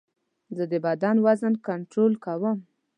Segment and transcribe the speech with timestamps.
[0.55, 2.57] زه د بدن وزن کنټرول کوم.